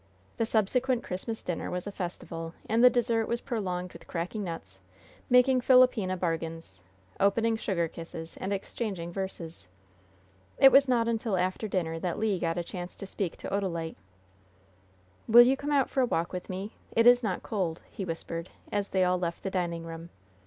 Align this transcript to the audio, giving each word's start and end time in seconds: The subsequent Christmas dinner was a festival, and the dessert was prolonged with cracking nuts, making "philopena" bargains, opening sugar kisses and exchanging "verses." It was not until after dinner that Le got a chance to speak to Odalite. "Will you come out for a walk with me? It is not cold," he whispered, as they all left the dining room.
The 0.37 0.47
subsequent 0.47 1.03
Christmas 1.03 1.43
dinner 1.43 1.69
was 1.69 1.85
a 1.85 1.91
festival, 1.91 2.55
and 2.67 2.83
the 2.83 2.89
dessert 2.89 3.27
was 3.27 3.39
prolonged 3.39 3.93
with 3.93 4.07
cracking 4.07 4.43
nuts, 4.43 4.79
making 5.29 5.61
"philopena" 5.61 6.17
bargains, 6.17 6.81
opening 7.19 7.55
sugar 7.55 7.87
kisses 7.87 8.35
and 8.37 8.51
exchanging 8.51 9.13
"verses." 9.13 9.67
It 10.57 10.71
was 10.71 10.87
not 10.87 11.07
until 11.07 11.37
after 11.37 11.67
dinner 11.67 11.99
that 11.99 12.17
Le 12.17 12.39
got 12.39 12.57
a 12.57 12.63
chance 12.63 12.95
to 12.95 13.05
speak 13.05 13.37
to 13.37 13.49
Odalite. 13.49 13.95
"Will 15.27 15.45
you 15.45 15.55
come 15.55 15.69
out 15.71 15.87
for 15.87 16.01
a 16.01 16.07
walk 16.07 16.33
with 16.33 16.49
me? 16.49 16.73
It 16.93 17.05
is 17.05 17.21
not 17.21 17.43
cold," 17.43 17.83
he 17.91 18.03
whispered, 18.03 18.49
as 18.71 18.89
they 18.89 19.03
all 19.03 19.19
left 19.19 19.43
the 19.43 19.51
dining 19.51 19.83
room. 19.85 20.09